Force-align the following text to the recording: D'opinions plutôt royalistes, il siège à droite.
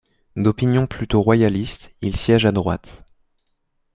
D'opinions 0.35 0.87
plutôt 0.87 1.21
royalistes, 1.21 1.91
il 2.01 2.15
siège 2.15 2.47
à 2.47 2.51
droite. 2.51 3.03